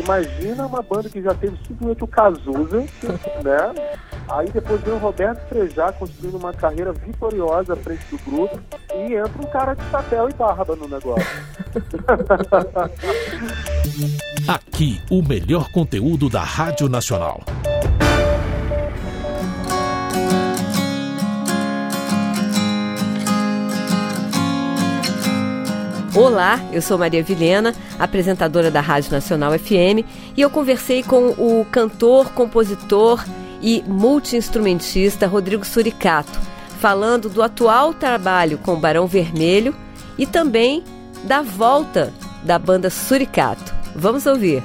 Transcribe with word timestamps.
Imagina 0.00 0.66
uma 0.66 0.82
banda 0.82 1.08
que 1.08 1.22
já 1.22 1.34
teve 1.34 1.56
simplesmente 1.66 2.04
o 2.04 2.06
Cazuza, 2.06 2.80
né? 3.42 3.74
Aí 4.28 4.50
depois 4.50 4.80
vem 4.82 4.94
o 4.94 4.98
Roberto 4.98 5.48
Frejá 5.48 5.92
construindo 5.92 6.36
uma 6.36 6.52
carreira 6.52 6.92
vitoriosa 6.92 7.74
à 7.74 7.76
frente 7.76 8.04
do 8.10 8.18
grupo 8.24 8.60
e 8.94 9.14
entra 9.14 9.42
um 9.42 9.46
cara 9.46 9.74
de 9.74 9.82
chapéu 9.90 10.28
e 10.28 10.34
barba 10.34 10.74
no 10.76 10.88
negócio. 10.88 11.26
Aqui, 14.48 15.00
o 15.10 15.22
melhor 15.22 15.70
conteúdo 15.70 16.28
da 16.28 16.42
Rádio 16.42 16.88
Nacional. 16.88 17.40
Olá, 26.16 26.58
eu 26.72 26.80
sou 26.80 26.96
Maria 26.96 27.22
Vilhena, 27.22 27.74
apresentadora 27.98 28.70
da 28.70 28.80
Rádio 28.80 29.12
Nacional 29.12 29.52
FM, 29.52 30.00
e 30.34 30.40
eu 30.40 30.48
conversei 30.48 31.02
com 31.02 31.28
o 31.32 31.62
cantor, 31.70 32.32
compositor 32.32 33.22
e 33.60 33.84
multiinstrumentista 33.86 35.26
Rodrigo 35.26 35.62
Suricato, 35.62 36.40
falando 36.80 37.28
do 37.28 37.42
atual 37.42 37.92
trabalho 37.92 38.56
com 38.56 38.72
o 38.72 38.80
Barão 38.80 39.06
Vermelho 39.06 39.76
e 40.16 40.24
também 40.24 40.82
da 41.24 41.42
volta 41.42 42.14
da 42.42 42.58
banda 42.58 42.88
Suricato. 42.88 43.74
Vamos 43.94 44.24
ouvir. 44.24 44.62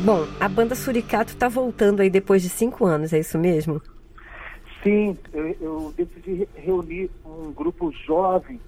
Bom, 0.00 0.26
a 0.40 0.48
banda 0.48 0.74
Suricato 0.74 1.32
está 1.32 1.48
voltando 1.48 2.00
aí 2.00 2.10
depois 2.10 2.42
de 2.42 2.48
cinco 2.48 2.84
anos, 2.84 3.12
é 3.12 3.20
isso 3.20 3.38
mesmo? 3.38 3.80
Sim, 4.82 5.16
eu, 5.32 5.56
eu 5.60 5.94
decidi 5.96 6.48
reunir 6.54 7.10
um 7.24 7.52
grupo 7.52 7.92
jovem. 8.06 8.60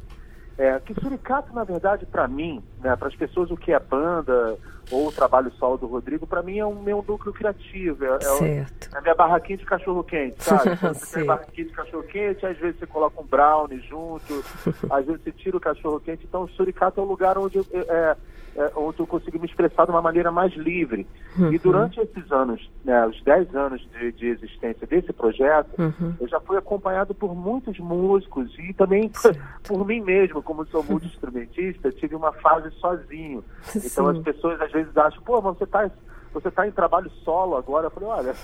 É, 0.59 0.79
que 0.81 0.93
Suricato, 0.93 1.55
na 1.55 1.65
verdade, 1.65 2.05
para 2.05 2.29
mim, 2.29 2.63
né, 2.83 2.95
para 2.95 3.09
as 3.09 3.17
pessoas, 3.17 3.51
o 3.51 3.57
que 3.57 3.73
é 3.73 3.79
banda 3.79 4.59
ou 4.91 5.09
o 5.09 5.13
trabalho 5.13 5.51
solo 5.53 5.79
do 5.79 5.87
Rodrigo, 5.87 6.27
para 6.27 6.43
mim 6.43 6.59
é 6.59 6.67
um 6.67 6.83
meu 6.83 7.03
núcleo 7.07 7.33
criativo. 7.33 8.05
É, 8.05 8.21
certo. 8.21 8.95
é 8.95 8.99
a 8.99 9.01
minha 9.01 9.15
barraquinha 9.15 9.57
de 9.57 9.65
cachorro-quente, 9.65 10.43
sabe? 10.43 10.75
Você 10.83 11.21
tem 11.21 11.25
barraquinha 11.27 11.67
de 11.67 11.73
cachorro-quente, 11.73 12.45
às 12.45 12.59
vezes 12.59 12.79
você 12.79 12.87
coloca 12.87 13.23
um 13.23 13.25
brownie 13.25 13.81
junto, 13.81 14.45
às 14.91 15.07
vezes 15.07 15.23
você 15.23 15.33
tira 15.33 15.57
o 15.57 15.61
cachorro-quente. 15.61 16.27
Então, 16.29 16.43
o 16.43 16.49
Suricato 16.51 17.01
é 17.01 17.05
o 17.05 17.07
lugar 17.07 17.39
onde 17.39 17.59
é, 17.59 18.17
é, 18.57 18.73
onde 18.77 19.01
eu 19.01 19.07
consigo 19.07 19.39
me 19.39 19.47
expressar 19.47 19.85
de 19.85 19.91
uma 19.91 20.03
maneira 20.03 20.31
mais 20.31 20.53
livre. 20.55 21.07
Uhum. 21.39 21.53
E 21.53 21.59
durante 21.59 22.01
esses 22.01 22.31
anos, 22.33 22.71
né, 22.85 23.07
os 23.07 23.23
10 23.23 23.55
anos 23.55 23.81
de, 23.93 24.13
de, 24.13 24.27
existência 24.27 24.87
desse 24.87 25.13
projeto, 25.13 25.71
uhum. 25.79 26.15
eu 26.21 26.29
já 26.29 26.41
fui 26.41 26.57
acompanhado 26.57 27.15
por 27.15 27.35
muitos 27.35 27.79
músicos 27.79 28.53
e 28.59 28.73
também 28.73 29.11
por 29.63 29.87
mim 29.87 30.01
mesmo, 30.01 30.43
como 30.43 30.67
sou 30.67 30.83
multi-instrumentista, 30.83 31.93
tive 31.93 32.15
uma 32.15 32.33
fase 32.33 32.71
sozinho. 32.73 33.45
Então 33.75 34.13
Sim. 34.13 34.19
as 34.19 34.25
pessoas 34.25 34.61
às 34.61 34.73
vezes 34.73 34.97
acham, 34.97 35.23
pô, 35.23 35.41
mas 35.41 35.57
você 35.57 35.65
está 35.65 35.91
você 36.33 36.49
tá 36.49 36.67
em 36.67 36.71
trabalho 36.71 37.11
solo 37.25 37.57
agora? 37.57 37.87
Eu 37.87 37.91
falei, 37.91 38.09
olha, 38.09 38.29
eu 38.29 38.35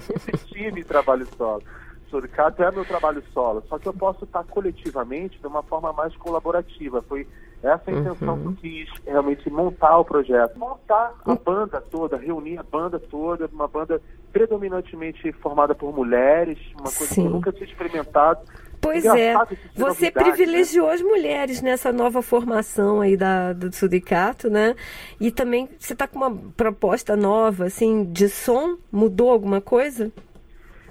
sempre 0.00 0.38
tive 0.46 0.82
trabalho 0.82 1.26
solo. 1.36 1.62
Suricato 2.08 2.62
é 2.62 2.70
meu 2.70 2.84
trabalho 2.84 3.22
solo, 3.32 3.62
só 3.68 3.78
que 3.78 3.88
eu 3.88 3.92
posso 3.92 4.24
estar 4.24 4.44
coletivamente 4.44 5.38
de 5.40 5.46
uma 5.46 5.62
forma 5.64 5.92
mais 5.92 6.14
colaborativa. 6.16 7.02
Foi 7.02 7.26
essa 7.64 7.90
a 7.90 7.94
intenção 7.94 8.34
uhum. 8.34 8.54
que 8.54 8.66
eu 8.66 8.86
quis 8.86 9.04
realmente 9.06 9.50
montar 9.50 9.98
o 9.98 10.04
projeto. 10.04 10.58
Montar 10.58 11.14
a 11.24 11.34
banda 11.34 11.80
toda, 11.80 12.16
reunir 12.16 12.58
a 12.58 12.62
banda 12.62 12.98
toda, 12.98 13.48
uma 13.52 13.66
banda 13.66 14.00
predominantemente 14.32 15.32
formada 15.32 15.74
por 15.74 15.94
mulheres, 15.94 16.58
uma 16.74 16.84
coisa 16.84 17.06
Sim. 17.06 17.22
que 17.22 17.26
eu 17.26 17.30
nunca 17.30 17.52
tinha 17.52 17.66
experimentado. 17.66 18.40
Pois 18.80 19.02
é, 19.06 19.34
você 19.74 20.10
privilegiou 20.10 20.88
né? 20.88 20.92
as 20.92 21.00
mulheres 21.00 21.62
nessa 21.62 21.90
nova 21.90 22.20
formação 22.20 23.00
aí 23.00 23.16
da, 23.16 23.54
do 23.54 23.72
sindicato, 23.72 24.50
né? 24.50 24.74
E 25.18 25.30
também 25.30 25.70
você 25.78 25.94
está 25.94 26.06
com 26.06 26.18
uma 26.18 26.36
proposta 26.54 27.16
nova, 27.16 27.64
assim, 27.64 28.04
de 28.04 28.28
som? 28.28 28.76
Mudou 28.92 29.30
alguma 29.30 29.58
coisa? 29.58 30.12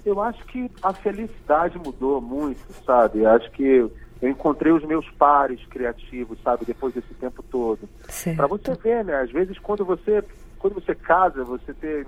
Eu 0.03 0.19
acho 0.19 0.43
que 0.45 0.71
a 0.81 0.91
felicidade 0.91 1.77
mudou 1.77 2.19
muito, 2.19 2.59
sabe? 2.83 3.25
Acho 3.27 3.51
que 3.51 3.87
eu 4.23 4.29
encontrei 4.29 4.71
os 4.71 4.85
meus 4.85 5.05
pares 5.11 5.59
criativos, 5.65 6.39
sabe, 6.41 6.63
depois 6.63 6.93
desse 6.93 7.13
tempo 7.15 7.43
todo. 7.43 7.89
Para 8.37 8.47
você 8.47 8.73
ver, 8.75 9.03
né? 9.03 9.19
Às 9.19 9.29
vezes 9.29 9.59
quando 9.59 9.83
você 9.83 10.23
quando 10.59 10.75
você 10.75 10.95
casa, 10.95 11.43
você 11.43 11.73
tem, 11.73 12.05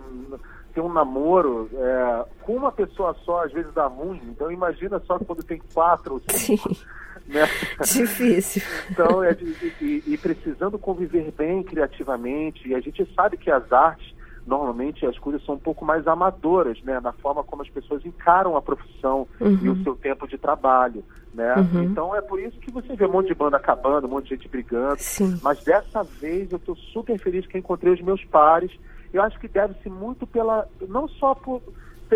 tem 0.73 0.81
um 0.81 0.87
namoro 0.87 1.69
é, 1.73 2.25
com 2.41 2.55
uma 2.55 2.71
pessoa 2.71 3.13
só, 3.25 3.43
às 3.43 3.51
vezes 3.51 3.73
dá 3.73 3.85
ruim. 3.87 4.21
Então 4.29 4.49
imagina 4.49 4.97
só 5.05 5.19
quando 5.19 5.43
tem 5.43 5.61
quatro 5.73 6.13
ou 6.15 6.21
cinco. 6.33 6.69
Né? 7.27 7.41
Difícil. 7.83 8.61
então, 8.91 9.23
é, 9.23 9.35
e, 9.81 10.03
e 10.05 10.15
precisando 10.15 10.77
conviver 10.77 11.31
bem 11.31 11.63
criativamente, 11.63 12.67
e 12.67 12.75
a 12.75 12.79
gente 12.79 13.03
sabe 13.15 13.35
que 13.35 13.49
as 13.49 13.73
artes 13.73 14.13
normalmente 14.45 15.05
as 15.05 15.17
coisas 15.17 15.43
são 15.43 15.55
um 15.55 15.59
pouco 15.59 15.83
mais 15.83 16.07
amadoras, 16.07 16.81
né, 16.83 16.99
na 16.99 17.11
forma 17.11 17.43
como 17.43 17.61
as 17.61 17.69
pessoas 17.69 18.05
encaram 18.05 18.55
a 18.55 18.61
profissão 18.61 19.27
uhum. 19.41 19.59
e 19.61 19.69
o 19.69 19.83
seu 19.83 19.95
tempo 19.95 20.27
de 20.27 20.37
trabalho, 20.37 21.03
né? 21.33 21.55
Uhum. 21.55 21.83
Então 21.83 22.15
é 22.15 22.21
por 22.21 22.39
isso 22.39 22.59
que 22.59 22.71
você 22.71 22.95
vê 22.95 23.05
um 23.05 23.11
monte 23.11 23.27
de 23.27 23.35
banda 23.35 23.57
acabando, 23.57 24.07
um 24.07 24.11
monte 24.11 24.25
de 24.25 24.35
gente 24.35 24.47
brigando. 24.47 24.97
Sim. 24.99 25.39
Mas 25.41 25.63
dessa 25.63 26.03
vez 26.03 26.51
eu 26.51 26.57
estou 26.57 26.75
super 26.75 27.17
feliz 27.19 27.45
que 27.47 27.57
encontrei 27.57 27.93
os 27.93 28.01
meus 28.01 28.23
pares. 28.25 28.71
Eu 29.11 29.23
acho 29.23 29.39
que 29.39 29.47
deve-se 29.47 29.89
muito 29.89 30.27
pela, 30.27 30.67
não 30.87 31.07
só 31.07 31.33
por 31.33 31.61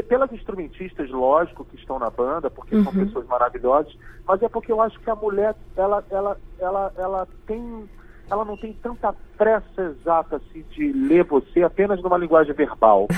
pelas 0.07 0.31
instrumentistas, 0.31 1.09
lógico, 1.09 1.65
que 1.65 1.75
estão 1.75 1.97
na 1.97 2.11
banda, 2.11 2.49
porque 2.49 2.75
uhum. 2.75 2.83
são 2.83 2.93
pessoas 2.93 3.25
maravilhosas, 3.25 3.97
mas 4.27 4.41
é 4.43 4.47
porque 4.47 4.71
eu 4.71 4.79
acho 4.81 4.99
que 4.99 5.09
a 5.09 5.15
mulher, 5.15 5.55
ela, 5.75 6.03
ela, 6.11 6.37
ela, 6.59 6.93
ela 6.95 7.27
tem 7.47 7.89
ela 8.29 8.45
não 8.45 8.57
tem 8.57 8.73
tanta 8.73 9.13
pressa 9.37 9.81
exata 9.81 10.37
assim, 10.37 10.63
de 10.71 10.91
ler 10.91 11.23
você 11.23 11.63
apenas 11.63 12.01
numa 12.01 12.17
linguagem 12.17 12.53
verbal. 12.53 13.07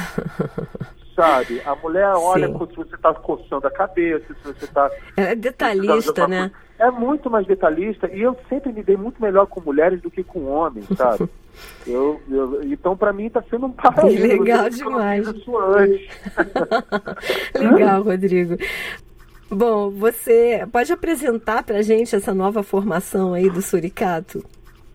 Sabe? 1.16 1.62
A 1.66 1.76
mulher 1.76 2.08
olha 2.16 2.48
Sim. 2.48 2.68
se 2.68 2.76
você 2.76 2.96
está 2.96 3.14
coçando 3.14 3.68
a 3.68 3.72
cabeça, 3.72 4.34
se 4.34 4.44
você 4.44 4.64
está. 4.64 4.90
É 5.18 5.36
detalhista, 5.36 6.26
né? 6.26 6.52
É 6.80 6.90
muito 6.90 7.30
mais 7.30 7.46
detalhista 7.46 8.10
e 8.12 8.22
eu 8.22 8.36
sempre 8.48 8.72
me 8.72 8.82
dei 8.82 8.96
muito 8.96 9.22
melhor 9.22 9.46
com 9.46 9.62
mulheres 9.62 10.02
do 10.02 10.10
que 10.10 10.24
com 10.24 10.46
homens, 10.46 10.88
sabe? 10.96 11.30
eu, 11.86 12.22
eu, 12.30 12.64
então, 12.64 12.96
para 12.96 13.12
mim, 13.12 13.26
está 13.26 13.44
sendo 13.50 13.66
um 13.66 13.72
paraíso. 13.72 14.26
Legal 14.26 14.70
demais. 14.70 15.28
Legal, 17.60 18.04
Rodrigo. 18.04 18.56
Bom, 19.50 19.92
você 19.92 20.66
pode 20.72 20.94
apresentar 20.94 21.64
para 21.64 21.82
gente 21.82 22.16
essa 22.16 22.34
nova 22.34 22.64
formação 22.64 23.34
aí 23.34 23.50
do 23.50 23.62
Suricato? 23.62 24.42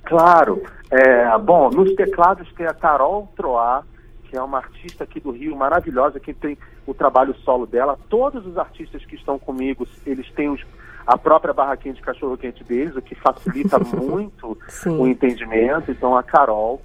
Claro. 0.07 0.63
É, 0.91 1.37
bom, 1.39 1.69
nos 1.71 1.95
teclados 1.95 2.51
tem 2.55 2.67
a 2.67 2.73
Carol 2.73 3.29
Troá, 3.37 3.83
que 4.25 4.37
é 4.37 4.43
uma 4.43 4.59
artista 4.59 5.05
aqui 5.05 5.21
do 5.21 5.33
Rio 5.33 5.55
maravilhosa, 5.57 6.21
que 6.21 6.33
tem 6.33 6.57
o 6.87 6.95
trabalho 6.95 7.35
solo 7.45 7.67
dela. 7.67 7.99
Todos 8.09 8.47
os 8.47 8.57
artistas 8.57 9.05
que 9.05 9.17
estão 9.17 9.39
comigo, 9.39 9.87
eles 10.07 10.31
têm 10.31 10.49
os, 10.49 10.65
a 11.07 11.19
própria 11.19 11.53
barraquinha 11.53 11.95
de 11.95 12.01
cachorro-quente 12.01 12.63
deles, 12.63 12.95
o 12.97 13.03
que 13.03 13.15
facilita 13.17 13.79
muito 13.97 14.57
o 14.87 15.07
entendimento. 15.07 15.91
Então, 15.91 16.17
a 16.17 16.23
Carol. 16.23 16.81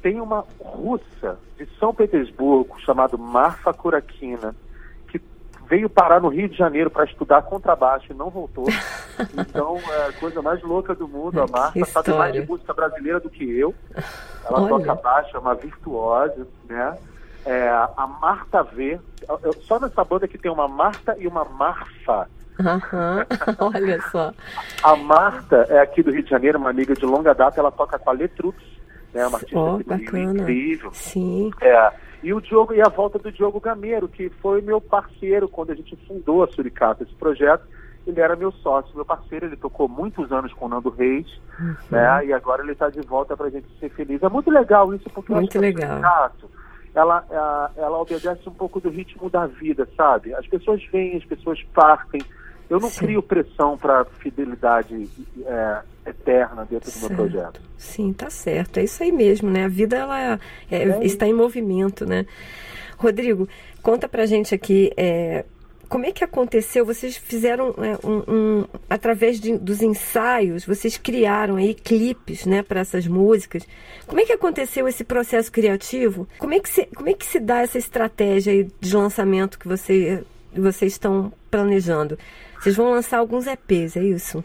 Tem 0.00 0.20
uma 0.20 0.44
russa 0.60 1.40
de 1.56 1.66
São 1.78 1.92
Petersburgo, 1.92 2.80
chamada 2.80 3.16
Marfa 3.16 3.74
Kurakina, 3.74 4.54
veio 5.68 5.88
parar 5.88 6.20
no 6.20 6.28
Rio 6.28 6.48
de 6.48 6.56
Janeiro 6.56 6.90
para 6.90 7.04
estudar 7.04 7.42
contrabaixo 7.42 8.06
e 8.10 8.16
não 8.16 8.30
voltou. 8.30 8.66
Então, 9.36 9.76
é 9.90 10.08
a 10.10 10.12
coisa 10.12 10.40
mais 10.40 10.62
louca 10.62 10.94
do 10.94 11.08
mundo. 11.08 11.42
A 11.42 11.46
Marta 11.48 11.84
sabe 11.86 12.12
mais 12.12 12.32
de 12.32 12.46
música 12.46 12.72
brasileira 12.72 13.18
do 13.18 13.28
que 13.28 13.42
eu. 13.42 13.74
Ela 14.46 14.60
Olha. 14.60 14.68
toca 14.68 14.94
baixo, 14.94 15.36
é 15.36 15.40
uma 15.40 15.56
virtuosa, 15.56 16.46
né? 16.68 16.96
É, 17.44 17.68
a 17.68 18.06
Marta 18.06 18.62
V, 18.62 19.00
só 19.62 19.80
nessa 19.80 20.04
banda 20.04 20.28
que 20.28 20.38
tem 20.38 20.52
uma 20.52 20.68
Marta 20.68 21.16
e 21.18 21.26
uma 21.26 21.44
Marfa. 21.44 22.28
Uhum. 22.60 23.24
Olha 23.74 24.00
só. 24.02 24.32
A 24.84 24.94
Marta 24.94 25.66
é 25.68 25.80
aqui 25.80 26.00
do 26.00 26.12
Rio 26.12 26.22
de 26.22 26.30
Janeiro, 26.30 26.58
uma 26.58 26.70
amiga 26.70 26.94
de 26.94 27.04
longa 27.04 27.34
data, 27.34 27.58
ela 27.58 27.72
toca 27.72 27.98
com 27.98 28.10
a 28.10 28.12
Letrux, 28.12 28.56
né? 29.12 29.26
Uma 29.26 29.38
artista 29.38 29.58
oh, 29.58 29.80
incrível. 29.80 30.90
Sim. 30.92 31.50
É, 31.60 31.92
e 32.22 32.32
o 32.32 32.40
Diogo 32.40 32.74
e 32.74 32.80
a 32.80 32.88
volta 32.88 33.18
do 33.18 33.30
Diogo 33.30 33.60
Gameiro, 33.60 34.08
que 34.08 34.28
foi 34.28 34.60
meu 34.60 34.80
parceiro 34.80 35.48
quando 35.48 35.70
a 35.70 35.74
gente 35.74 35.96
fundou 36.06 36.42
a 36.42 36.48
Suricata, 36.48 37.02
esse 37.02 37.14
projeto. 37.14 37.64
Ele 38.06 38.20
era 38.20 38.34
meu 38.34 38.50
sócio, 38.50 38.94
meu 38.94 39.04
parceiro, 39.04 39.46
ele 39.46 39.56
tocou 39.56 39.86
muitos 39.86 40.32
anos 40.32 40.52
com 40.54 40.64
o 40.64 40.68
Nando 40.68 40.88
Reis, 40.88 41.26
uhum. 41.60 41.76
né? 41.90 42.26
E 42.26 42.32
agora 42.32 42.62
ele 42.62 42.72
está 42.72 42.88
de 42.88 43.02
volta 43.02 43.36
para 43.36 43.48
a 43.48 43.50
gente 43.50 43.66
ser 43.78 43.90
feliz. 43.90 44.22
É 44.22 44.28
muito 44.30 44.50
legal 44.50 44.94
isso, 44.94 45.10
porque 45.10 45.32
muito 45.32 45.58
legal. 45.58 45.90
Suricata, 45.90 46.48
ela, 46.94 47.24
ela, 47.30 47.70
ela 47.76 47.98
obedece 47.98 48.48
um 48.48 48.54
pouco 48.54 48.80
do 48.80 48.88
ritmo 48.88 49.28
da 49.28 49.46
vida, 49.46 49.86
sabe? 49.96 50.34
As 50.34 50.46
pessoas 50.46 50.82
vêm, 50.90 51.16
as 51.16 51.24
pessoas 51.24 51.62
partem, 51.74 52.22
eu 52.68 52.80
não 52.80 52.90
Sim. 52.90 52.98
crio 53.00 53.22
pressão 53.22 53.76
para 53.76 54.04
fidelidade 54.04 55.08
é, 55.44 55.80
eterna 56.06 56.66
dentro 56.68 56.90
certo. 56.90 57.08
do 57.08 57.08
meu 57.08 57.16
projeto. 57.16 57.60
Sim, 57.76 58.12
tá 58.12 58.30
certo. 58.30 58.78
É 58.78 58.84
isso 58.84 59.02
aí 59.02 59.12
mesmo, 59.12 59.50
né? 59.50 59.64
A 59.64 59.68
vida 59.68 59.96
ela 59.96 60.20
é, 60.20 60.38
é 60.70 61.04
está 61.04 61.26
em 61.26 61.32
movimento, 61.32 62.06
né? 62.06 62.26
Rodrigo, 62.96 63.48
conta 63.82 64.08
pra 64.08 64.26
gente 64.26 64.54
aqui 64.54 64.92
é, 64.96 65.44
como 65.88 66.04
é 66.04 66.12
que 66.12 66.22
aconteceu? 66.22 66.84
Vocês 66.84 67.16
fizeram 67.16 67.74
é, 67.78 68.06
um, 68.06 68.22
um, 68.28 68.64
através 68.90 69.40
de, 69.40 69.56
dos 69.56 69.80
ensaios, 69.80 70.64
vocês 70.64 70.98
criaram 70.98 71.56
aí 71.56 71.72
clipes, 71.74 72.44
né, 72.44 72.62
para 72.62 72.80
essas 72.80 73.06
músicas. 73.06 73.66
Como 74.06 74.20
é 74.20 74.24
que 74.24 74.32
aconteceu 74.32 74.86
esse 74.86 75.02
processo 75.02 75.50
criativo? 75.50 76.28
Como 76.38 76.52
é 76.52 76.60
que 76.60 76.68
se, 76.68 76.86
como 76.94 77.08
é 77.08 77.14
que 77.14 77.24
se 77.24 77.40
dá 77.40 77.60
essa 77.60 77.78
estratégia 77.78 78.66
de 78.78 78.96
lançamento 78.96 79.58
que 79.58 79.66
você, 79.66 80.22
vocês 80.54 80.92
estão 80.92 81.32
planejando? 81.50 82.18
Vocês 82.58 82.76
vão 82.76 82.90
lançar 82.90 83.18
alguns 83.18 83.46
EPs, 83.46 83.96
é 83.96 84.02
isso? 84.02 84.44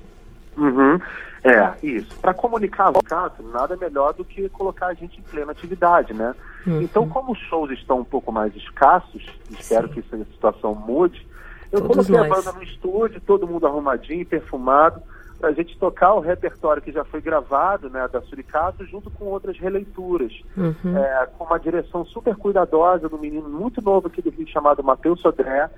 Uhum. 0.58 1.00
É, 1.44 1.74
isso. 1.84 2.18
Para 2.20 2.34
comunicar 2.34 2.90
o 2.90 3.04
caso, 3.04 3.44
nada 3.52 3.76
melhor 3.76 4.14
do 4.14 4.24
que 4.24 4.48
colocar 4.50 4.88
a 4.88 4.94
gente 4.94 5.20
em 5.20 5.24
plena 5.24 5.52
atividade, 5.52 6.14
né? 6.14 6.34
Uhum. 6.66 6.82
Então, 6.82 7.10
como 7.10 7.34
os 7.34 7.40
shows 7.40 7.70
estão 7.72 8.00
um 8.00 8.06
pouco 8.06 8.32
mais 8.32 8.56
escassos, 8.56 9.26
espero 9.52 9.88
Sim. 9.88 9.94
que 9.94 10.00
essa 10.00 10.26
situação 10.32 10.74
mude, 10.74 11.28
eu 11.72 11.82
Todos 11.82 12.08
coloquei 12.08 12.30
nós. 12.30 12.32
a 12.32 12.52
banda 12.52 12.58
no 12.58 12.64
estúdio, 12.64 13.20
todo 13.20 13.48
mundo 13.48 13.68
arrumadinho, 13.68 14.26
perfumado, 14.26 15.02
para 15.40 15.50
a 15.50 15.54
gente 15.54 15.78
tocar 15.78 16.14
o 16.14 16.22
repertório 16.22 16.82
que 16.82 16.92
já 16.92 17.04
foi 17.04 17.20
gravado, 17.20 17.90
né, 17.90 18.08
da 18.08 18.22
Suricato, 18.22 18.86
junto 18.86 19.10
com 19.10 19.26
outras 19.26 19.58
releituras, 19.58 20.32
uhum. 20.56 20.98
é, 20.98 21.28
com 21.38 21.44
uma 21.44 21.60
direção 21.60 22.06
super 22.06 22.36
cuidadosa 22.38 23.10
do 23.10 23.18
menino 23.18 23.50
muito 23.50 23.82
novo 23.82 24.08
aqui 24.08 24.22
do 24.22 24.30
Rio 24.30 24.48
chamado 24.48 24.82
Matheus 24.82 25.20
Sodré, 25.20 25.70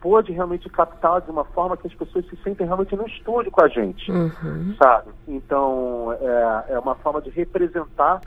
pôde 0.00 0.32
realmente 0.32 0.68
captar 0.68 1.20
de 1.20 1.30
uma 1.30 1.44
forma 1.44 1.76
que 1.76 1.86
as 1.86 1.94
pessoas 1.94 2.26
se 2.26 2.36
sentem 2.42 2.66
realmente 2.66 2.94
no 2.96 3.06
estúdio 3.06 3.50
com 3.50 3.62
a 3.62 3.68
gente, 3.68 4.10
uhum. 4.10 4.74
sabe? 4.80 5.10
Então, 5.26 6.16
é, 6.20 6.74
é 6.74 6.78
uma 6.78 6.94
forma 6.96 7.20
de 7.20 7.30
representar 7.30 8.20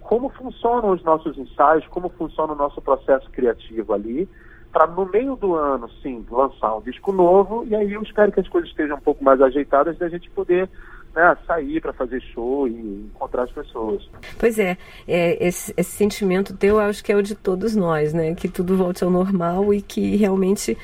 como 0.00 0.28
funcionam 0.28 0.90
os 0.90 1.02
nossos 1.02 1.36
ensaios, 1.36 1.86
como 1.88 2.08
funciona 2.10 2.52
o 2.52 2.56
nosso 2.56 2.80
processo 2.80 3.28
criativo 3.30 3.92
ali, 3.92 4.28
para 4.72 4.86
no 4.86 5.06
meio 5.06 5.36
do 5.36 5.54
ano, 5.54 5.90
sim, 6.02 6.24
lançar 6.30 6.76
um 6.76 6.80
disco 6.82 7.10
novo, 7.10 7.64
e 7.64 7.74
aí 7.74 7.92
eu 7.92 8.02
espero 8.02 8.30
que 8.30 8.40
as 8.40 8.48
coisas 8.48 8.70
estejam 8.70 8.96
um 8.96 9.00
pouco 9.00 9.24
mais 9.24 9.40
ajeitadas 9.40 9.98
da 9.98 10.08
gente 10.08 10.30
poder 10.30 10.68
né, 11.16 11.36
sair 11.46 11.80
para 11.80 11.94
fazer 11.94 12.20
show 12.20 12.68
e 12.68 13.08
encontrar 13.14 13.44
as 13.44 13.50
pessoas. 13.50 14.06
Pois 14.38 14.58
é, 14.58 14.76
é 15.08 15.46
esse, 15.46 15.72
esse, 15.74 15.90
sentimento 15.90 16.54
teu, 16.54 16.78
acho 16.78 17.02
que 17.02 17.10
é 17.10 17.16
o 17.16 17.22
de 17.22 17.34
todos 17.34 17.74
nós, 17.74 18.12
né? 18.12 18.34
Que 18.34 18.48
tudo 18.48 18.76
volte 18.76 19.02
ao 19.02 19.10
normal 19.10 19.72
e 19.72 19.80
que 19.80 20.14
realmente 20.16 20.76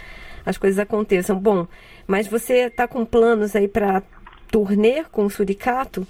as 0.44 0.56
coisas 0.56 0.78
aconteçam. 0.78 1.38
Bom, 1.38 1.66
mas 2.06 2.26
você 2.26 2.64
está 2.64 2.88
com 2.88 3.04
planos 3.04 3.54
aí 3.54 3.68
para 3.68 4.02
turnê 4.50 5.04
com 5.04 5.26
o 5.26 5.30
Suricato? 5.30 6.06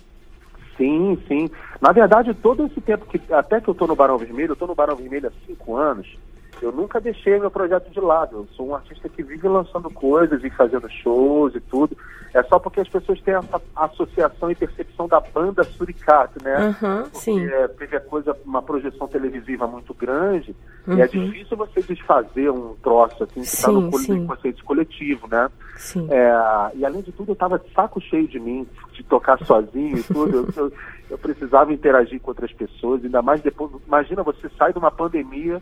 Sim, 0.76 1.18
sim. 1.26 1.50
Na 1.80 1.90
verdade, 1.92 2.32
todo 2.32 2.66
esse 2.66 2.80
tempo 2.80 3.04
que 3.06 3.20
até 3.32 3.60
que 3.60 3.68
eu 3.68 3.72
estou 3.72 3.88
no 3.88 3.96
Barão 3.96 4.16
Vermelho, 4.16 4.50
eu 4.50 4.54
estou 4.54 4.68
no 4.68 4.74
Barão 4.74 4.94
Vermelho 4.94 5.28
há 5.28 5.46
cinco 5.46 5.76
anos. 5.76 6.16
Eu 6.62 6.70
nunca 6.70 7.00
deixei 7.00 7.38
meu 7.40 7.50
projeto 7.50 7.90
de 7.90 8.00
lado. 8.00 8.36
Eu 8.36 8.48
sou 8.54 8.68
um 8.68 8.74
artista 8.74 9.08
que 9.08 9.22
vive 9.22 9.48
lançando 9.48 9.90
coisas 9.90 10.44
e 10.44 10.50
fazendo 10.50 10.88
shows 10.88 11.54
e 11.56 11.60
tudo. 11.60 11.96
É 12.32 12.42
só 12.44 12.58
porque 12.58 12.80
as 12.80 12.88
pessoas 12.88 13.20
têm 13.20 13.34
essa 13.34 13.60
associação 13.76 14.50
e 14.50 14.54
percepção 14.54 15.08
da 15.08 15.20
banda 15.20 15.64
Suricato, 15.64 16.42
né? 16.42 16.68
Uhum, 16.80 17.02
porque 17.02 17.18
sim. 17.18 17.48
teve 17.78 17.96
a 17.96 18.00
coisa, 18.00 18.36
uma 18.44 18.62
projeção 18.62 19.06
televisiva 19.08 19.66
muito 19.66 19.92
grande 19.92 20.54
uhum. 20.86 20.96
e 20.96 21.02
é 21.02 21.04
uhum. 21.04 21.10
difícil 21.10 21.56
você 21.56 21.82
desfazer 21.82 22.50
um 22.50 22.74
troço 22.76 23.24
assim 23.24 23.40
que 23.40 23.46
está 23.46 23.70
no 23.70 23.90
conceito 23.90 24.64
coletivo, 24.64 25.28
né? 25.28 25.50
Sim. 25.76 26.06
É, 26.10 26.76
e 26.76 26.86
além 26.86 27.02
de 27.02 27.12
tudo, 27.12 27.30
eu 27.30 27.34
estava 27.34 27.58
de 27.58 27.70
saco 27.72 28.00
cheio 28.00 28.28
de 28.28 28.38
mim, 28.38 28.66
de 28.92 29.02
tocar 29.02 29.38
sozinho 29.44 29.98
e 29.98 30.02
tudo. 30.04 30.36
Eu, 30.36 30.64
eu, 30.64 30.72
eu 31.10 31.18
precisava 31.18 31.72
interagir 31.72 32.20
com 32.20 32.30
outras 32.30 32.52
pessoas, 32.52 33.04
ainda 33.04 33.20
mais 33.20 33.42
depois. 33.42 33.70
Imagina 33.86 34.22
você 34.22 34.48
sai 34.56 34.72
de 34.72 34.78
uma 34.78 34.90
pandemia 34.90 35.60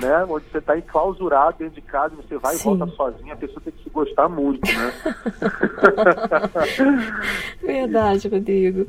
né? 0.00 0.24
Onde 0.28 0.44
você 0.50 0.58
está 0.58 0.76
enclausurado 0.76 1.58
dentro 1.58 1.74
de 1.74 1.80
casa, 1.82 2.14
você 2.16 2.36
vai 2.38 2.54
Sim. 2.54 2.74
e 2.74 2.76
volta 2.76 2.94
sozinho, 2.94 3.32
a 3.32 3.36
pessoa 3.36 3.60
tem 3.62 3.72
que 3.72 3.82
se 3.82 3.90
gostar 3.90 4.28
muito, 4.28 4.60
né? 4.66 4.92
Verdade, 7.62 8.28
Rodrigo. 8.28 8.86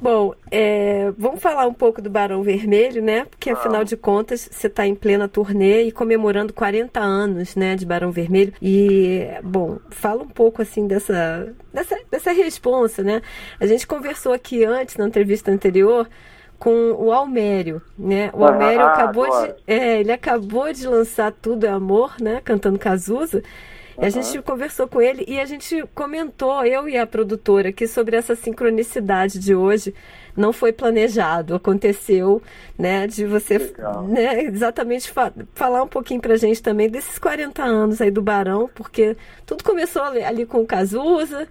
Bom, 0.00 0.32
é, 0.48 1.12
vamos 1.18 1.40
falar 1.40 1.66
um 1.66 1.74
pouco 1.74 2.00
do 2.00 2.08
Barão 2.08 2.40
Vermelho, 2.40 3.02
né? 3.02 3.24
Porque 3.24 3.50
afinal 3.50 3.82
de 3.82 3.96
contas 3.96 4.48
você 4.50 4.68
está 4.68 4.86
em 4.86 4.94
plena 4.94 5.26
turnê 5.26 5.82
e 5.82 5.92
comemorando 5.92 6.52
40 6.52 7.00
anos, 7.00 7.56
né, 7.56 7.74
de 7.74 7.84
Barão 7.84 8.12
Vermelho. 8.12 8.52
E 8.62 9.26
bom, 9.42 9.78
fala 9.90 10.22
um 10.22 10.28
pouco 10.28 10.62
assim 10.62 10.86
dessa 10.86 11.52
dessa, 11.72 11.98
dessa 12.08 12.30
responsa, 12.30 13.02
né? 13.02 13.22
A 13.58 13.66
gente 13.66 13.88
conversou 13.88 14.32
aqui 14.32 14.64
antes 14.64 14.96
na 14.96 15.06
entrevista 15.08 15.50
anterior 15.50 16.08
com 16.58 16.92
o 16.92 17.12
Almério, 17.12 17.80
né? 17.96 18.30
O 18.32 18.44
Almério 18.44 18.80
ah, 18.80 18.92
acabou 18.92 19.26
de, 19.26 19.54
é, 19.66 20.00
ele 20.00 20.10
acabou 20.10 20.72
de 20.72 20.86
lançar 20.86 21.32
Tudo 21.32 21.64
é 21.64 21.68
Amor, 21.68 22.16
né? 22.20 22.40
Cantando 22.44 22.78
Cazuza. 22.78 23.42
Uhum. 23.96 24.04
A 24.04 24.08
gente 24.08 24.40
conversou 24.42 24.88
com 24.88 25.00
ele 25.00 25.24
e 25.28 25.38
a 25.38 25.44
gente 25.44 25.84
comentou, 25.94 26.64
eu 26.64 26.88
e 26.88 26.96
a 26.96 27.06
produtora, 27.06 27.68
aqui 27.68 27.86
sobre 27.86 28.16
essa 28.16 28.34
sincronicidade 28.34 29.38
de 29.38 29.54
hoje. 29.54 29.94
Não 30.36 30.52
foi 30.52 30.72
planejado, 30.72 31.54
aconteceu, 31.54 32.42
né? 32.76 33.06
De 33.06 33.24
você 33.24 33.58
né, 34.08 34.42
exatamente 34.44 35.10
fa 35.10 35.32
falar 35.54 35.82
um 35.82 35.88
pouquinho 35.88 36.20
pra 36.20 36.36
gente 36.36 36.62
também 36.62 36.88
desses 36.88 37.18
40 37.18 37.62
anos 37.62 38.00
aí 38.00 38.10
do 38.10 38.22
Barão, 38.22 38.68
porque 38.74 39.16
tudo 39.46 39.62
começou 39.62 40.02
ali, 40.02 40.22
ali 40.22 40.46
com 40.46 40.60
o 40.60 40.66
Cazuza, 40.66 41.48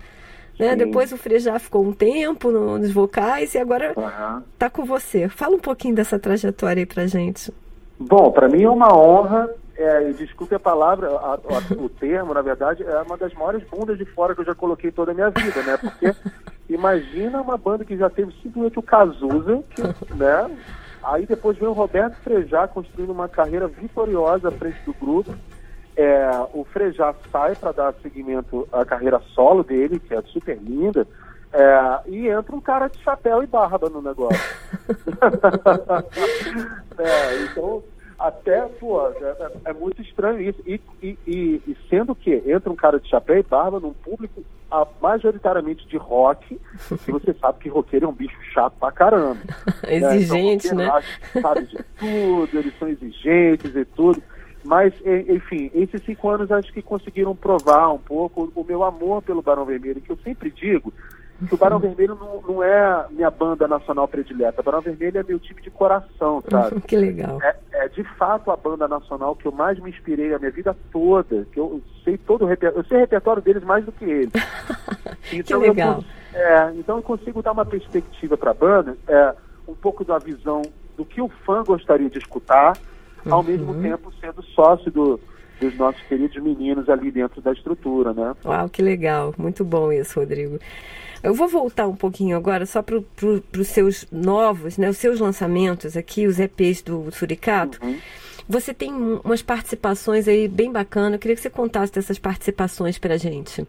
né? 0.59 0.75
Depois 0.75 1.11
o 1.11 1.17
Frejá 1.17 1.59
ficou 1.59 1.83
um 1.83 1.93
tempo 1.93 2.51
no, 2.51 2.77
nos 2.77 2.91
vocais 2.91 3.53
e 3.53 3.57
agora 3.57 3.91
está 3.91 4.65
uhum. 4.65 4.71
com 4.71 4.85
você. 4.85 5.29
Fala 5.29 5.55
um 5.55 5.59
pouquinho 5.59 5.95
dessa 5.95 6.17
trajetória 6.17 6.81
aí 6.81 6.85
pra 6.85 7.05
gente. 7.05 7.53
Bom, 7.99 8.31
para 8.31 8.47
mim 8.47 8.63
é 8.63 8.69
uma 8.69 8.95
honra, 8.95 9.49
é, 9.75 10.11
desculpe 10.11 10.53
a 10.55 10.59
palavra, 10.59 11.09
a, 11.09 11.33
a, 11.33 11.73
o 11.77 11.89
termo, 11.99 12.33
na 12.33 12.41
verdade, 12.41 12.83
é 12.83 13.01
uma 13.01 13.17
das 13.17 13.33
maiores 13.33 13.63
bundas 13.69 13.97
de 13.97 14.05
fora 14.05 14.33
que 14.33 14.41
eu 14.41 14.45
já 14.45 14.55
coloquei 14.55 14.91
toda 14.91 15.11
a 15.11 15.15
minha 15.15 15.29
vida, 15.29 15.61
né? 15.63 15.77
Porque 15.77 16.15
imagina 16.69 17.41
uma 17.41 17.57
banda 17.57 17.85
que 17.85 17.97
já 17.97 18.09
teve 18.09 18.31
simplesmente 18.41 18.79
o 18.79 18.83
Cazuza, 18.83 19.63
que, 19.69 19.81
né? 20.13 20.57
Aí 21.03 21.25
depois 21.25 21.57
vem 21.57 21.67
o 21.67 21.73
Roberto 21.73 22.15
Frejá 22.23 22.67
construindo 22.67 23.11
uma 23.11 23.29
carreira 23.29 23.67
vitoriosa 23.67 24.49
à 24.49 24.51
frente 24.51 24.79
do 24.85 24.93
grupo 24.93 25.33
é, 25.97 26.29
o 26.53 26.63
Frejá 26.63 27.13
sai 27.31 27.55
para 27.55 27.71
dar 27.71 27.93
seguimento 28.01 28.67
à 28.71 28.85
carreira 28.85 29.19
solo 29.33 29.63
dele, 29.63 29.99
que 29.99 30.13
é 30.13 30.21
super 30.21 30.57
linda, 30.57 31.07
é, 31.51 31.99
e 32.07 32.27
entra 32.27 32.55
um 32.55 32.61
cara 32.61 32.87
de 32.87 32.99
chapéu 32.99 33.41
e 33.41 33.47
barba 33.47 33.89
no 33.89 34.01
negócio. 34.01 34.37
é, 36.99 37.43
então, 37.43 37.83
até, 38.19 38.61
pô, 38.79 39.07
é, 39.07 39.51
é, 39.65 39.73
muito 39.73 40.01
estranho 40.01 40.41
isso. 40.41 40.61
E, 40.65 40.79
e, 41.01 41.17
e, 41.25 41.61
e, 41.67 41.77
sendo 41.89 42.15
que 42.15 42.43
entra 42.45 42.71
um 42.71 42.75
cara 42.75 42.99
de 42.99 43.09
chapéu 43.09 43.37
e 43.37 43.43
barba 43.43 43.79
num 43.79 43.93
público 43.93 44.43
a, 44.71 44.85
majoritariamente 45.01 45.87
de 45.87 45.97
rock, 45.97 46.59
e 47.07 47.11
você 47.11 47.33
sabe 47.33 47.59
que 47.59 47.69
roqueiro 47.69 48.05
é 48.05 48.09
um 48.09 48.13
bicho 48.13 48.37
chato 48.53 48.73
pra 48.79 48.91
caramba. 48.91 49.39
Exigente, 49.87 50.73
né? 50.73 50.85
Então, 50.85 50.95
né? 50.95 51.41
Sabe 51.41 51.65
de 51.65 51.77
tudo, 51.97 52.57
eles 52.57 52.77
são 52.77 52.87
exigentes 52.87 53.75
e 53.75 53.85
tudo. 53.85 54.21
Mas, 54.67 54.93
enfim, 55.29 55.71
esses 55.73 56.03
cinco 56.03 56.29
anos 56.29 56.51
acho 56.51 56.73
que 56.73 56.81
conseguiram 56.81 57.33
provar 57.33 57.89
um 57.93 57.97
pouco 57.97 58.51
o 58.53 58.65
meu 58.65 58.83
amor 58.83 59.21
pelo 59.21 59.41
Barão 59.41 59.63
Vermelho, 59.63 60.01
que 60.01 60.11
eu 60.11 60.17
sempre 60.17 60.51
digo 60.51 60.91
que 61.47 61.53
o 61.53 61.57
Barão 61.57 61.79
Vermelho 61.79 62.15
não, 62.15 62.41
não 62.41 62.61
é 62.61 63.05
minha 63.11 63.31
banda 63.31 63.65
nacional 63.65 64.09
predileta. 64.09 64.59
O 64.59 64.63
Barão 64.63 64.81
Vermelho 64.81 65.19
é 65.19 65.23
meu 65.23 65.39
tipo 65.39 65.61
de 65.61 65.69
coração, 65.69 66.43
sabe? 66.51 66.81
que 66.81 66.97
legal. 66.97 67.41
É, 67.41 67.55
é, 67.71 67.87
de 67.87 68.03
fato 68.17 68.51
a 68.51 68.57
banda 68.57 68.89
nacional 68.89 69.37
que 69.37 69.45
eu 69.45 69.53
mais 69.53 69.79
me 69.79 69.89
inspirei 69.89 70.33
a 70.33 70.39
minha 70.39 70.51
vida 70.51 70.75
toda, 70.91 71.47
que 71.53 71.59
eu 71.59 71.81
sei 72.03 72.17
todo 72.17 72.43
o 72.43 72.47
repertório, 72.47 72.79
eu 72.83 72.89
sei 72.89 72.97
o 72.97 72.99
repertório 72.99 73.41
deles 73.41 73.63
mais 73.63 73.85
do 73.85 73.91
que 73.93 74.05
eles. 74.05 74.33
Então, 75.33 75.59
que 75.59 75.67
legal. 75.67 76.03
Eu, 76.33 76.39
é, 76.39 76.73
então 76.77 76.95
eu 76.95 77.03
consigo 77.03 77.41
dar 77.41 77.51
uma 77.51 77.65
perspectiva 77.65 78.37
para 78.37 78.51
a 78.51 78.53
banda, 78.53 78.95
é, 79.05 79.35
um 79.67 79.73
pouco 79.75 80.05
da 80.05 80.17
visão 80.17 80.61
do 80.95 81.03
que 81.03 81.21
o 81.21 81.27
fã 81.27 81.63
gostaria 81.63 82.09
de 82.09 82.17
escutar. 82.17 82.77
Ao 83.25 83.43
mesmo 83.43 83.73
tempo 83.81 84.11
sendo 84.19 84.43
sócio 84.43 84.91
do, 84.91 85.19
dos 85.59 85.75
nossos 85.77 86.01
queridos 86.03 86.41
meninos 86.41 86.89
ali 86.89 87.11
dentro 87.11 87.41
da 87.41 87.51
estrutura, 87.51 88.13
né? 88.13 88.35
Uau, 88.45 88.69
que 88.69 88.81
legal, 88.81 89.33
muito 89.37 89.63
bom 89.63 89.91
isso, 89.91 90.19
Rodrigo. 90.19 90.59
Eu 91.23 91.33
vou 91.33 91.47
voltar 91.47 91.87
um 91.87 91.95
pouquinho 91.95 92.37
agora 92.37 92.65
só 92.65 92.81
para 92.81 93.01
pro, 93.15 93.43
os 93.57 93.67
seus 93.67 94.05
novos, 94.11 94.77
né, 94.77 94.89
os 94.89 94.97
seus 94.97 95.19
lançamentos 95.19 95.97
aqui, 95.97 96.27
os 96.27 96.39
EPs 96.39 96.81
do 96.81 97.11
Suricato. 97.11 97.83
Uhum. 97.83 97.97
Você 98.47 98.73
tem 98.73 98.93
umas 98.93 99.41
participações 99.41 100.27
aí 100.27 100.47
bem 100.47 100.71
bacanas. 100.71 101.13
Eu 101.13 101.19
queria 101.19 101.35
que 101.35 101.41
você 101.41 101.49
contasse 101.49 101.91
dessas 101.91 102.17
participações 102.17 102.97
para 102.97 103.15
a 103.15 103.17
gente. 103.17 103.67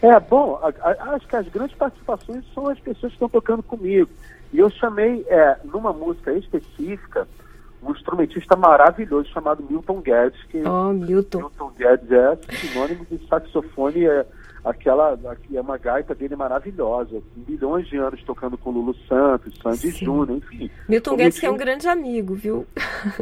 É, 0.00 0.20
bom, 0.20 0.60
a, 0.62 0.88
a, 0.88 1.14
acho 1.14 1.26
que 1.26 1.34
as 1.34 1.48
grandes 1.48 1.76
participações 1.76 2.44
são 2.54 2.68
as 2.68 2.78
pessoas 2.78 3.10
que 3.10 3.16
estão 3.16 3.28
tocando 3.28 3.62
comigo. 3.62 4.08
E 4.52 4.58
eu 4.58 4.70
chamei, 4.70 5.24
é, 5.28 5.56
numa 5.64 5.92
música 5.92 6.32
específica, 6.34 7.26
um 7.82 7.92
instrumentista 7.92 8.56
maravilhoso 8.56 9.28
chamado 9.30 9.64
Milton 9.68 10.00
Guedes. 10.00 10.42
Que 10.44 10.62
oh, 10.66 10.92
Milton. 10.92 11.38
Milton 11.38 11.72
Guedes 11.76 12.10
é 12.10 12.38
sinônimo 12.56 13.06
de 13.10 13.26
saxofone 13.28 14.06
é, 14.06 14.26
aquela 14.66 15.16
é 15.54 15.60
uma 15.60 15.78
gaita 15.78 16.14
dele 16.14 16.34
maravilhosa, 16.34 17.22
milhões 17.46 17.86
de 17.86 17.96
anos 17.96 18.20
tocando 18.24 18.58
com 18.58 18.70
Lulu 18.70 18.94
Santos, 19.08 19.54
Sandy 19.62 19.90
Júnior, 19.90 20.38
enfim. 20.38 20.68
Milton 20.88 21.16
Guedes 21.16 21.38
que 21.38 21.46
é 21.46 21.50
um 21.50 21.56
grande 21.56 21.86
amigo, 21.86 22.34
viu? 22.34 22.66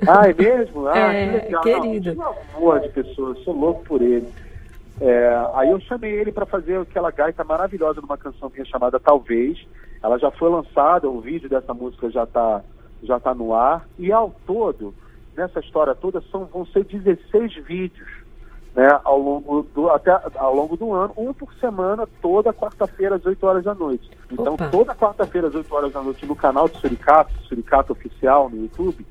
Ah, 0.08 0.28
é 0.28 0.32
mesmo? 0.32 0.84
Ah, 0.94 1.12
é, 1.12 1.40
que 1.40 1.46
legal. 1.46 1.62
querido. 1.62 2.14
Não, 2.14 2.32
um 2.32 2.56
amor 2.56 2.80
de 2.80 2.88
pessoa, 2.90 3.34
sou 3.44 3.54
louco 3.54 3.84
por 3.84 4.00
ele. 4.00 4.26
É, 5.00 5.46
aí 5.54 5.70
eu 5.70 5.80
chamei 5.80 6.12
ele 6.12 6.30
para 6.30 6.46
fazer 6.46 6.78
aquela 6.78 7.11
gaita 7.11 7.42
maravilhosa 7.42 8.00
numa 8.00 8.16
canção 8.16 8.50
minha 8.52 8.64
chamada 8.64 8.99
Talvez. 9.00 9.66
Ela 10.02 10.18
já 10.18 10.30
foi 10.30 10.49
lançada, 10.50 11.08
o 11.08 11.20
vídeo 11.20 11.49
dessa 11.49 11.75
música 11.75 12.11
já 12.11 12.25
está 12.25 12.62
já 13.04 13.20
tá 13.20 13.34
no 13.34 13.54
ar. 13.54 13.87
E 13.99 14.12
ao 14.12 14.34
todo, 14.46 14.94
nessa 15.37 15.61
história 15.61 15.94
toda, 15.94 16.23
são, 16.30 16.44
vão 16.46 16.66
ser 16.66 16.84
16 16.84 17.54
vídeos 17.64 18.08
né, 18.75 18.88
ao, 19.04 19.18
longo 19.18 19.62
do, 19.75 19.88
até, 19.90 20.11
ao 20.37 20.54
longo 20.54 20.76
do 20.76 20.92
ano, 20.92 21.12
um 21.16 21.32
por 21.32 21.52
semana, 21.54 22.08
toda 22.20 22.52
quarta-feira 22.52 23.16
às 23.16 23.25
8 23.25 23.46
horas 23.46 23.64
da 23.64 23.75
noite. 23.75 24.11
Então, 24.30 24.54
Opa. 24.54 24.68
toda 24.68 24.94
quarta-feira 24.94 25.49
às 25.49 25.54
8 25.54 25.75
horas 25.75 25.92
da 25.92 26.02
noite 26.02 26.26
no 26.26 26.34
canal 26.34 26.68
do 26.68 26.76
Suricato, 26.78 27.32
Suricato 27.49 27.92
Oficial 27.92 28.50
no 28.50 28.62
YouTube, 28.62 29.06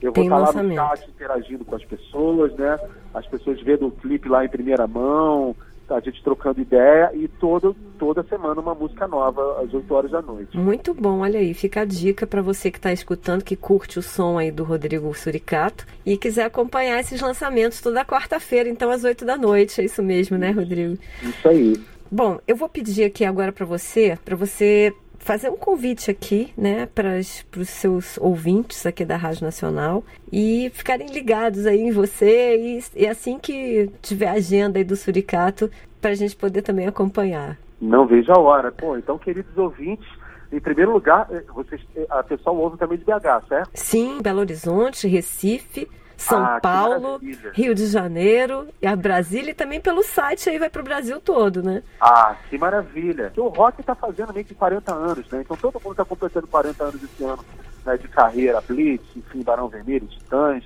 eu 0.00 0.12
vou 0.12 0.24
estar 0.24 0.38
lá 0.38 0.52
no 0.52 0.74
chat 0.74 1.10
interagindo 1.10 1.64
com 1.64 1.76
as 1.76 1.84
pessoas, 1.84 2.54
né? 2.54 2.78
As 3.12 3.26
pessoas 3.26 3.60
vendo 3.60 3.88
o 3.88 3.90
clipe 3.90 4.28
lá 4.28 4.44
em 4.44 4.48
primeira 4.48 4.86
mão, 4.86 5.54
a 5.96 6.00
gente 6.00 6.22
trocando 6.22 6.60
ideia 6.60 7.10
e 7.14 7.28
todo, 7.28 7.74
toda 7.98 8.22
semana 8.24 8.60
uma 8.60 8.74
música 8.74 9.06
nova 9.06 9.62
às 9.62 9.72
8 9.72 9.94
horas 9.94 10.10
da 10.10 10.22
noite. 10.22 10.56
Muito 10.56 10.94
bom, 10.94 11.20
olha 11.20 11.40
aí, 11.40 11.54
fica 11.54 11.82
a 11.82 11.84
dica 11.84 12.26
para 12.26 12.42
você 12.42 12.70
que 12.70 12.78
está 12.78 12.92
escutando, 12.92 13.44
que 13.44 13.56
curte 13.56 13.98
o 13.98 14.02
som 14.02 14.38
aí 14.38 14.50
do 14.50 14.64
Rodrigo 14.64 15.12
Suricato 15.14 15.86
e 16.04 16.16
quiser 16.16 16.44
acompanhar 16.44 17.00
esses 17.00 17.20
lançamentos 17.20 17.80
toda 17.80 18.04
quarta-feira, 18.04 18.68
então 18.68 18.90
às 18.90 19.04
8 19.04 19.24
da 19.24 19.36
noite, 19.36 19.80
é 19.80 19.84
isso 19.84 20.02
mesmo, 20.02 20.36
né, 20.36 20.50
Rodrigo? 20.50 20.98
Isso 21.22 21.48
aí. 21.48 21.80
Bom, 22.10 22.40
eu 22.46 22.56
vou 22.56 22.68
pedir 22.68 23.04
aqui 23.04 23.24
agora 23.24 23.52
para 23.52 23.64
você, 23.64 24.18
para 24.24 24.34
você 24.34 24.92
fazer 25.20 25.50
um 25.50 25.56
convite 25.56 26.10
aqui, 26.10 26.52
né, 26.56 26.86
para 26.86 27.18
os 27.18 27.68
seus 27.68 28.18
ouvintes 28.18 28.84
aqui 28.84 29.04
da 29.04 29.16
Rádio 29.16 29.44
Nacional 29.44 30.02
e 30.32 30.70
ficarem 30.74 31.08
ligados 31.08 31.66
aí 31.66 31.80
em 31.80 31.92
você 31.92 32.56
e, 32.56 32.84
e 32.96 33.06
assim 33.06 33.38
que 33.38 33.90
tiver 34.02 34.26
a 34.26 34.32
agenda 34.32 34.78
aí 34.78 34.84
do 34.84 34.96
Suricato, 34.96 35.70
para 36.00 36.10
a 36.10 36.14
gente 36.14 36.34
poder 36.34 36.62
também 36.62 36.86
acompanhar. 36.86 37.58
Não 37.80 38.06
vejo 38.06 38.32
a 38.32 38.38
hora. 38.38 38.72
Pô, 38.72 38.96
então, 38.96 39.18
queridos 39.18 39.56
ouvintes, 39.56 40.08
em 40.50 40.58
primeiro 40.58 40.92
lugar, 40.92 41.28
eh, 41.30 41.44
vocês, 41.54 41.80
eh, 41.94 42.06
a 42.08 42.22
pessoal 42.22 42.56
ouve 42.56 42.78
também 42.78 42.98
de 42.98 43.04
BH, 43.04 43.46
certo? 43.48 43.70
Sim, 43.74 44.20
Belo 44.22 44.40
Horizonte, 44.40 45.06
Recife, 45.06 45.88
são 46.22 46.44
ah, 46.44 46.60
Paulo, 46.60 47.20
Rio 47.54 47.74
de 47.74 47.86
Janeiro 47.86 48.68
e 48.80 48.86
a 48.86 48.94
Brasília 48.94 49.52
e 49.52 49.54
também 49.54 49.80
pelo 49.80 50.02
site 50.02 50.50
aí 50.50 50.58
vai 50.58 50.68
para 50.68 50.80
o 50.80 50.84
Brasil 50.84 51.20
todo, 51.20 51.62
né? 51.62 51.82
Ah, 52.00 52.36
que 52.48 52.58
maravilha. 52.58 53.32
O 53.36 53.48
rock 53.48 53.80
está 53.80 53.94
fazendo 53.94 54.32
meio 54.32 54.44
que 54.44 54.54
40 54.54 54.94
anos, 54.94 55.28
né? 55.30 55.40
Então 55.40 55.56
todo 55.56 55.80
mundo 55.80 55.92
está 55.92 56.04
completando 56.04 56.46
40 56.46 56.84
anos 56.84 57.02
esse 57.02 57.24
ano 57.24 57.44
né, 57.84 57.96
de 57.96 58.06
carreira, 58.08 58.60
Blitz, 58.60 59.16
enfim, 59.16 59.42
Barão 59.42 59.68
Vermelho, 59.68 60.06
Titãs. 60.06 60.62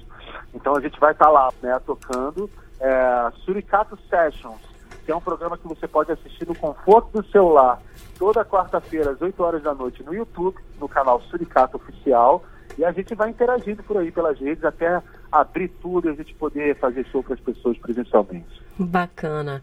Então 0.52 0.75
a 0.75 0.80
gente 0.80 0.99
vai 0.99 1.12
estar 1.12 1.26
tá 1.26 1.30
lá, 1.30 1.52
né, 1.62 1.78
tocando 1.87 2.50
é, 2.80 3.30
Suricato 3.44 3.96
Sessions, 4.11 4.61
que 5.04 5.12
é 5.12 5.16
um 5.16 5.20
programa 5.20 5.56
que 5.56 5.68
você 5.68 5.87
pode 5.87 6.11
assistir 6.11 6.46
no 6.49 6.54
conforto 6.54 7.20
do 7.20 7.30
celular 7.30 7.80
toda 8.18 8.44
quarta-feira 8.44 9.12
às 9.12 9.23
8 9.23 9.42
horas 9.42 9.62
da 9.62 9.75
noite 9.75 10.02
no 10.02 10.14
YouTube, 10.14 10.56
no 10.80 10.88
canal 10.88 11.20
Suricato 11.23 11.76
Oficial. 11.76 12.44
E 12.76 12.84
a 12.84 12.90
gente 12.90 13.14
vai 13.14 13.30
interagindo 13.30 13.82
por 13.82 13.99
aí 13.99 14.11
pelas 14.11 14.38
redes 14.38 14.64
até 14.64 15.00
abrir 15.41 15.69
tudo 15.69 16.09
e 16.09 16.12
a 16.12 16.14
gente 16.14 16.35
poder 16.35 16.76
fazer 16.76 17.05
show 17.07 17.23
para 17.23 17.35
as 17.35 17.41
pessoas 17.41 17.76
presencialmente. 17.79 18.62
Bacana. 18.79 19.62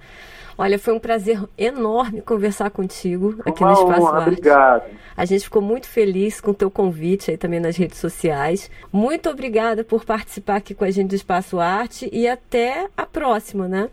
Olha, 0.58 0.78
foi 0.78 0.94
um 0.94 1.00
prazer 1.00 1.42
enorme 1.58 2.22
conversar 2.22 2.70
contigo 2.70 3.36
aqui 3.46 3.64
Uma 3.64 3.72
no 3.72 3.80
Espaço 3.80 4.02
honra, 4.02 4.18
Arte. 4.18 4.28
Obrigado. 4.28 4.84
A 5.16 5.26
gente 5.26 5.44
ficou 5.46 5.62
muito 5.62 5.88
feliz 5.88 6.42
com 6.42 6.52
o 6.52 6.54
teu 6.54 6.70
convite 6.70 7.32
aí 7.32 7.38
também 7.38 7.60
nas 7.60 7.78
redes 7.78 7.98
sociais. 7.98 8.70
Muito 8.92 9.30
obrigada 9.30 9.84
por 9.84 10.06
participar 10.06 10.58
aqui 10.58 10.76
com 10.76 10.84
a 10.84 10.92
gente 10.92 11.10
do 11.10 11.16
Espaço 11.16 11.60
Arte 11.60 12.10
e 12.12 12.28
até 12.28 12.88
a 12.96 13.06
próxima, 13.06 13.68
né? 13.68 13.90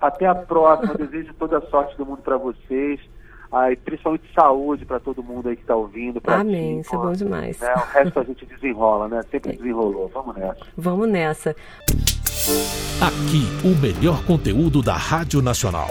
Até 0.00 0.26
a 0.26 0.34
próxima. 0.34 0.94
Desejo 0.94 1.32
toda 1.34 1.58
a 1.58 1.62
sorte 1.62 1.96
do 1.96 2.04
mundo 2.04 2.22
para 2.22 2.36
vocês 2.36 3.00
aí, 3.52 3.76
principalmente 3.76 4.24
saúde 4.34 4.84
para 4.84 4.98
todo 4.98 5.22
mundo 5.22 5.48
aí 5.48 5.56
que 5.56 5.62
está 5.62 5.76
ouvindo. 5.76 6.20
Amém, 6.26 6.76
ti, 6.76 6.86
isso 6.86 6.94
é 6.94 6.98
bom 6.98 7.12
demais. 7.12 7.60
Né? 7.60 7.74
O 7.74 7.78
resto 7.78 8.20
a 8.20 8.24
gente 8.24 8.46
desenrola, 8.46 9.08
né? 9.08 9.22
Sempre 9.30 9.52
é. 9.52 9.56
desenrolou. 9.56 10.10
Vamos 10.12 10.36
nessa. 10.36 10.66
Vamos 10.76 11.08
nessa. 11.08 11.56
Aqui, 13.00 13.44
o 13.64 13.76
melhor 13.80 14.24
conteúdo 14.24 14.82
da 14.82 14.96
Rádio 14.96 15.42
Nacional. 15.42 15.88